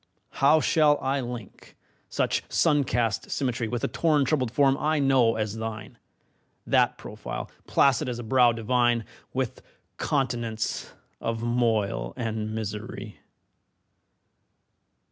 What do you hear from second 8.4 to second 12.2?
divine, With continents of moil